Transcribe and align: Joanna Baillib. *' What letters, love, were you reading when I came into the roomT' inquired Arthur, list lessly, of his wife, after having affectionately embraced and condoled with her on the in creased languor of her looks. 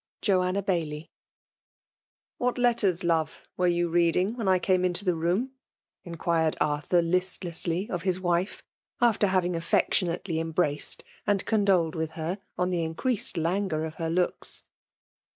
Joanna 0.23 0.63
Baillib. 0.63 1.09
*' 1.75 2.37
What 2.39 2.57
letters, 2.57 3.03
love, 3.03 3.43
were 3.55 3.67
you 3.67 3.87
reading 3.87 4.35
when 4.35 4.47
I 4.47 4.57
came 4.57 4.83
into 4.83 5.05
the 5.05 5.13
roomT' 5.15 5.51
inquired 6.03 6.57
Arthur, 6.59 7.03
list 7.03 7.43
lessly, 7.43 7.87
of 7.87 8.01
his 8.01 8.19
wife, 8.19 8.63
after 8.99 9.27
having 9.27 9.55
affectionately 9.55 10.39
embraced 10.39 11.03
and 11.27 11.45
condoled 11.45 11.93
with 11.93 12.13
her 12.17 12.39
on 12.57 12.71
the 12.71 12.83
in 12.83 12.95
creased 12.95 13.37
languor 13.37 13.85
of 13.85 13.93
her 13.97 14.09
looks. 14.09 14.63